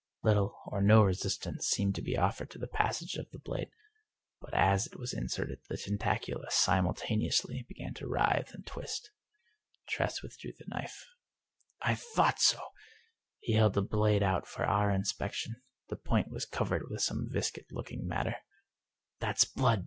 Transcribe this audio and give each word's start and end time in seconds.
Little 0.23 0.59
or 0.65 0.81
no 0.81 1.03
resistance 1.03 1.67
seemed 1.67 1.93
to 1.93 2.01
be 2.01 2.17
offered 2.17 2.49
to 2.49 2.57
the 2.57 2.65
passage 2.65 3.17
of 3.17 3.29
the 3.29 3.37
blade, 3.37 3.69
but 4.39 4.51
as 4.51 4.87
it 4.87 4.97
was 4.97 5.13
inserted 5.13 5.59
the 5.69 5.77
tentacula 5.77 6.49
simultaneously 6.49 7.67
began 7.69 7.93
to 7.93 8.07
writhe 8.07 8.51
and 8.51 8.65
twist. 8.65 9.11
Tress 9.87 10.23
withdrew 10.23 10.53
the 10.57 10.65
knife." 10.69 11.05
I 11.83 11.93
thought 11.93 12.39
so!" 12.39 12.61
He 13.41 13.53
held 13.53 13.73
the 13.75 13.83
blade 13.83 14.23
out 14.23 14.47
for 14.47 14.65
our 14.65 14.89
inspec 14.89 15.33
tion. 15.33 15.57
The 15.89 15.97
point 15.97 16.31
was 16.31 16.45
covered 16.45 16.89
with 16.89 17.01
some 17.03 17.27
viscid 17.29 17.65
looking 17.69 18.07
mat 18.07 18.25
ter." 18.25 18.35
That's 19.21 19.45
blood 19.45 19.79